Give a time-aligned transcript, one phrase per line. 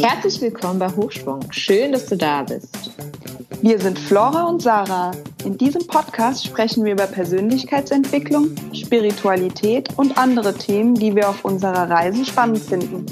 [0.00, 1.50] Herzlich willkommen bei Hochschwung.
[1.50, 2.92] Schön, dass du da bist.
[3.60, 5.10] Wir sind Flora und Sarah.
[5.44, 11.90] In diesem Podcast sprechen wir über Persönlichkeitsentwicklung, Spiritualität und andere Themen, die wir auf unserer
[11.90, 13.06] Reise spannend finden.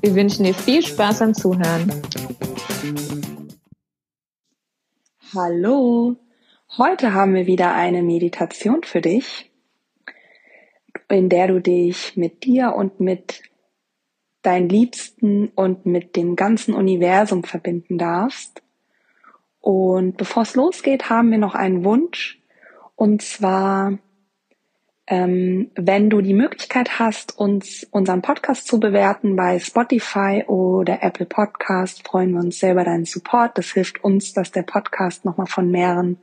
[0.00, 1.92] Wir wünschen dir viel Spaß am Zuhören.
[5.34, 6.16] Hallo,
[6.78, 9.50] heute haben wir wieder eine Meditation für dich,
[11.08, 13.42] in der du dich mit dir und mit
[14.42, 18.62] deinen Liebsten und mit dem ganzen Universum verbinden darfst.
[19.60, 22.40] Und bevor es losgeht, haben wir noch einen Wunsch.
[22.94, 23.98] Und zwar,
[25.06, 31.26] ähm, wenn du die Möglichkeit hast, uns unseren Podcast zu bewerten bei Spotify oder Apple
[31.26, 33.58] Podcast, freuen wir uns sehr über deinen Support.
[33.58, 36.18] Das hilft uns, dass der Podcast nochmal von mehreren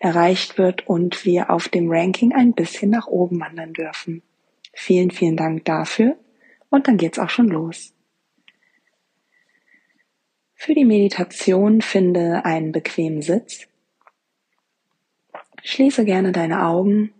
[0.00, 4.22] erreicht wird und wir auf dem Ranking ein bisschen nach oben wandern dürfen.
[4.72, 6.16] Vielen, vielen Dank dafür.
[6.70, 7.92] Und dann geht's auch schon los.
[10.54, 13.66] Für die Meditation finde einen bequemen Sitz.
[15.62, 17.12] Schließe gerne deine Augen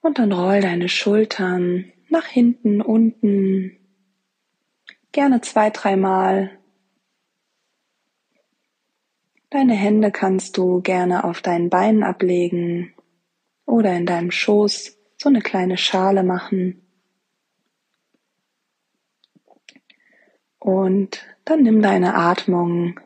[0.00, 3.78] und dann roll deine Schultern nach hinten, unten,
[5.10, 6.58] gerne zwei, dreimal.
[9.52, 12.94] Deine Hände kannst du gerne auf deinen Beinen ablegen
[13.66, 16.80] oder in deinem Schoß so eine kleine Schale machen.
[20.58, 22.98] Und dann nimm deine Atmung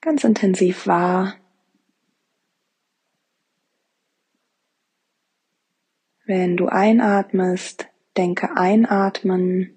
[0.00, 1.34] ganz intensiv wahr.
[6.24, 9.76] Wenn du einatmest, denke einatmen.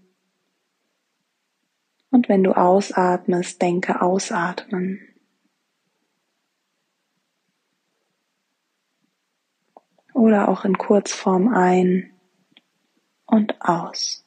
[2.12, 5.15] Und wenn du ausatmest, denke ausatmen.
[10.16, 12.14] Oder auch in Kurzform ein
[13.26, 14.26] und aus.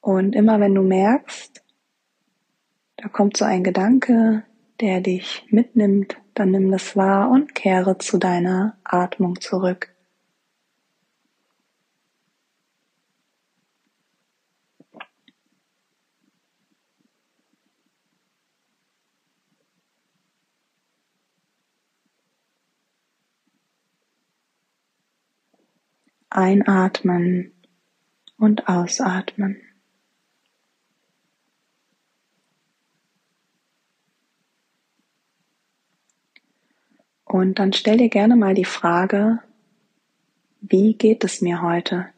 [0.00, 1.62] Und immer wenn du merkst,
[2.96, 4.44] da kommt so ein Gedanke,
[4.80, 9.95] der dich mitnimmt, dann nimm das wahr und kehre zu deiner Atmung zurück.
[26.36, 27.52] Einatmen
[28.36, 29.60] und ausatmen.
[37.24, 39.40] Und dann stell dir gerne mal die Frage,
[40.60, 42.08] wie geht es mir heute?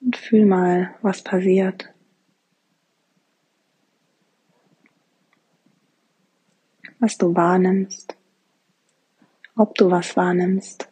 [0.00, 1.92] Und fühl mal, was passiert.
[6.98, 8.16] Was du wahrnimmst.
[9.56, 10.88] Ob du was wahrnimmst.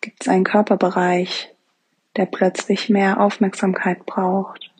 [0.00, 1.54] Gibt es einen Körperbereich,
[2.16, 4.70] der plötzlich mehr Aufmerksamkeit braucht?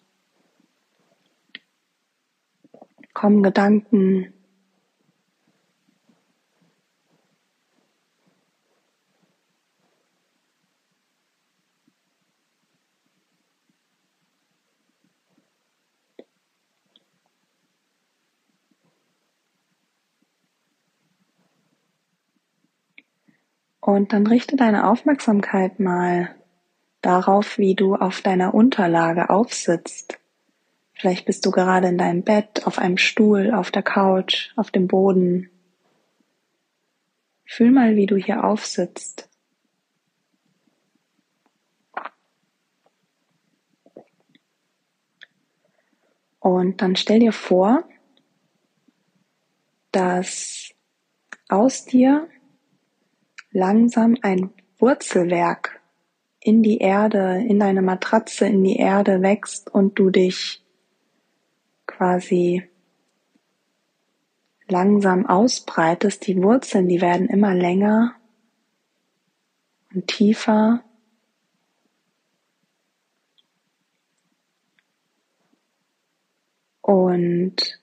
[3.16, 4.34] kommen Gedanken.
[23.86, 26.34] Und dann richte deine Aufmerksamkeit mal
[27.02, 30.18] darauf, wie du auf deiner Unterlage aufsitzt.
[30.92, 34.88] Vielleicht bist du gerade in deinem Bett, auf einem Stuhl, auf der Couch, auf dem
[34.88, 35.50] Boden.
[37.44, 39.28] Fühl mal, wie du hier aufsitzt.
[46.40, 47.88] Und dann stell dir vor,
[49.92, 50.74] dass
[51.48, 52.28] aus dir
[53.56, 55.80] langsam ein Wurzelwerk
[56.40, 60.62] in die Erde, in deine Matratze, in die Erde wächst und du dich
[61.86, 62.68] quasi
[64.68, 68.14] langsam ausbreitest, die Wurzeln, die werden immer länger
[69.94, 70.84] und tiefer.
[76.82, 77.80] Und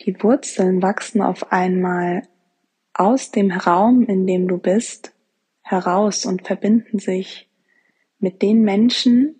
[0.00, 2.26] die Wurzeln wachsen auf einmal
[2.98, 5.14] aus dem Raum, in dem du bist,
[5.62, 7.48] heraus und verbinden sich
[8.18, 9.36] mit den Menschen,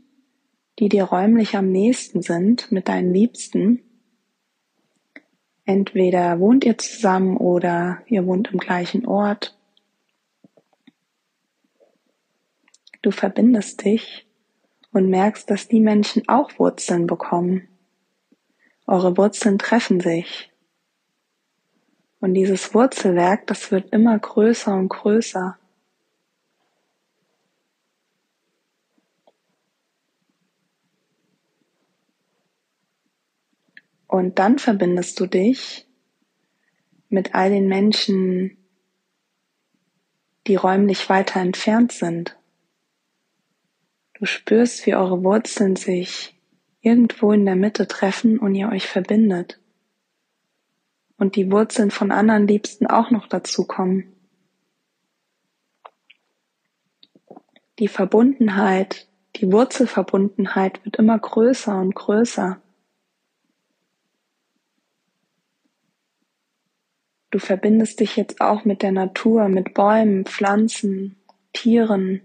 [0.78, 3.82] die dir räumlich am nächsten sind, mit deinen Liebsten,
[5.69, 9.55] Entweder wohnt ihr zusammen oder ihr wohnt im gleichen Ort.
[13.02, 14.26] Du verbindest dich
[14.93, 17.69] und merkst, dass die Menschen auch Wurzeln bekommen.
[18.87, 20.50] Eure Wurzeln treffen sich.
[22.20, 25.56] Und dieses Wurzelwerk, das wird immer größer und größer.
[34.09, 35.87] Und dann verbindest du dich
[37.09, 38.56] mit all den Menschen,
[40.47, 42.37] die räumlich weiter entfernt sind.
[44.14, 46.35] Du spürst, wie eure Wurzeln sich
[46.81, 49.61] irgendwo in der Mitte treffen und ihr euch verbindet.
[51.19, 54.15] Und die Wurzeln von anderen Liebsten auch noch dazukommen.
[57.79, 62.61] Die Verbundenheit, die Wurzelverbundenheit wird immer größer und größer.
[67.31, 71.17] Du verbindest dich jetzt auch mit der Natur, mit Bäumen, Pflanzen,
[71.53, 72.23] Tieren.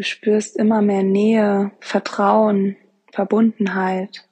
[0.00, 2.78] Du spürst immer mehr Nähe, Vertrauen,
[3.12, 4.26] Verbundenheit.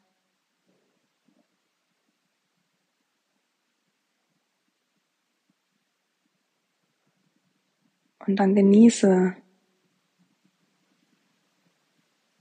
[8.26, 9.36] Und dann genieße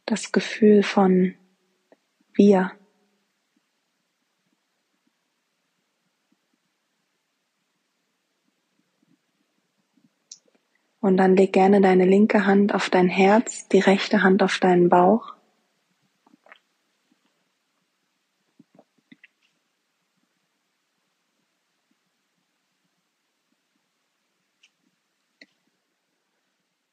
[0.06, 1.36] das Gefühl von
[2.34, 2.72] wir.
[11.08, 14.90] Und dann leg gerne deine linke Hand auf dein Herz, die rechte Hand auf deinen
[14.90, 15.36] Bauch.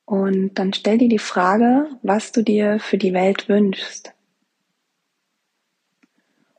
[0.05, 4.14] Und dann stell dir die Frage, was du dir für die Welt wünschst.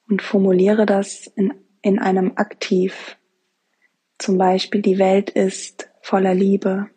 [0.10, 3.16] Und formuliere das in, in einem Aktiv.
[4.18, 6.90] Zum Beispiel, die Welt ist voller Liebe.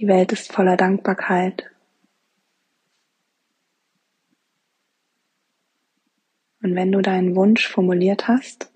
[0.00, 1.70] Die Welt ist voller Dankbarkeit.
[6.62, 8.72] Und wenn du deinen Wunsch formuliert hast,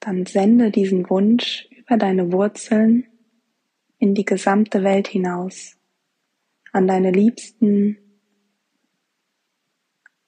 [0.00, 3.06] dann sende diesen Wunsch über deine Wurzeln
[3.98, 5.76] in die gesamte Welt hinaus,
[6.72, 7.98] an deine Liebsten,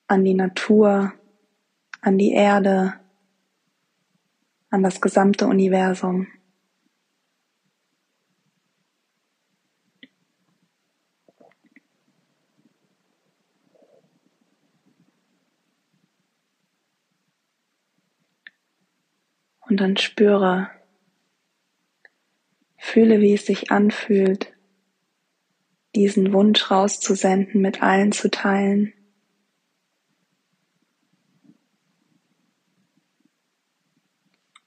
[0.07, 1.15] an die Natur,
[2.03, 3.01] an die Erde,
[4.71, 6.29] an das gesamte Universum.
[19.61, 20.71] Und dann spüre,
[22.79, 24.55] fühle, wie es sich anfühlt,
[25.95, 28.95] diesen Wunsch rauszusenden, mit allen zu teilen.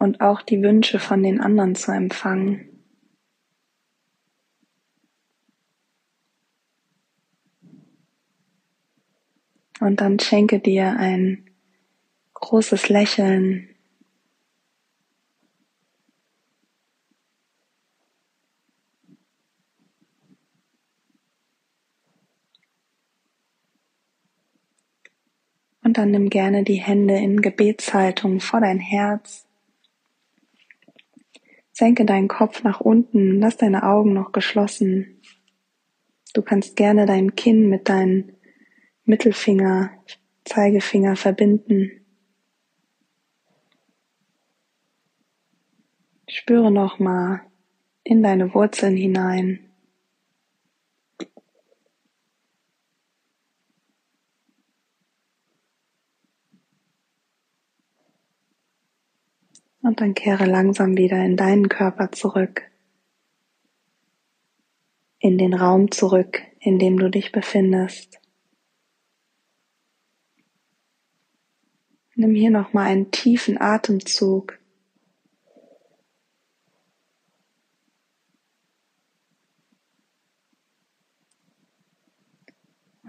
[0.01, 2.68] Und auch die Wünsche von den anderen zu empfangen.
[9.80, 11.52] Und dann schenke dir ein
[12.33, 13.68] großes Lächeln
[25.83, 29.45] Und dann nimm gerne die Hände in Gebetshaltung vor dein Herz.
[31.71, 35.21] Senke deinen Kopf nach unten, lass deine Augen noch geschlossen.
[36.33, 38.33] Du kannst gerne dein Kinn mit deinem
[39.06, 39.92] Mittelfinger,
[40.45, 41.92] Zeigefinger verbinden.
[46.28, 47.42] Spüre nochmal
[48.04, 49.70] in deine Wurzeln hinein.
[59.81, 62.69] Und dann kehre langsam wieder in deinen Körper zurück,
[65.19, 68.19] in den Raum zurück, in dem du dich befindest.
[72.16, 74.59] Nimm hier nochmal einen tiefen Atemzug.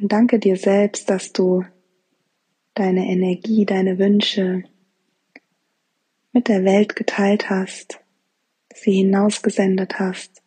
[0.00, 1.64] Und danke dir selbst, dass du
[2.75, 4.64] deine Energie, deine Wünsche,
[6.33, 8.01] mit der Welt geteilt hast,
[8.75, 10.43] sie hinausgesendet hast,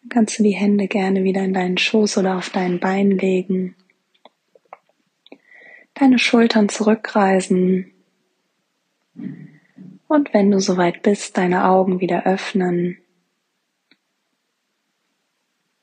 [0.00, 3.76] Dann kannst du die Hände gerne wieder in deinen Schoß oder auf dein Bein legen.
[5.94, 7.92] Deine Schultern zurückreisen.
[10.08, 12.98] Und wenn du soweit bist, deine Augen wieder öffnen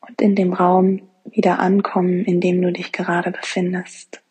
[0.02, 4.24] und in dem Raum wieder ankommen, in dem du dich gerade befindest.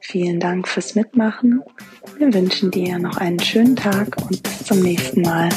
[0.00, 1.62] Vielen Dank fürs Mitmachen.
[2.18, 5.48] Wir wünschen dir noch einen schönen Tag und bis zum nächsten Mal.